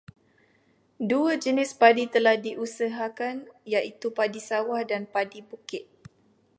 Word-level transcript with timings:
Dua 1.11 1.33
jenis 1.45 1.71
padi 1.81 2.03
telah 2.15 2.33
diusahakan 2.45 3.35
iaitu 3.73 4.07
padi 4.17 4.41
sawah 4.49 4.81
dan 4.91 5.01
padi 5.13 5.39
bukit. 5.49 5.83